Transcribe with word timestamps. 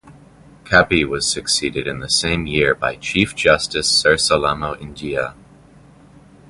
Kapi 0.63 1.05
was 1.07 1.27
succeeded 1.29 1.85
the 2.01 2.09
same 2.09 2.47
year 2.47 2.73
by 2.73 2.95
Chief 2.95 3.35
Justice 3.35 3.87
Sir 3.87 4.15
Salamo 4.17 4.73
Injia. 4.81 5.35